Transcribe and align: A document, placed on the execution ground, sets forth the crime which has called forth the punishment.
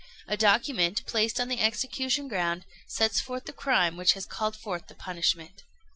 A 0.27 0.35
document, 0.35 1.05
placed 1.05 1.39
on 1.39 1.47
the 1.47 1.59
execution 1.61 2.27
ground, 2.27 2.65
sets 2.87 3.21
forth 3.21 3.45
the 3.45 3.53
crime 3.53 3.97
which 3.97 4.13
has 4.13 4.25
called 4.25 4.55
forth 4.55 4.87
the 4.87 4.95
punishment. 4.95 5.61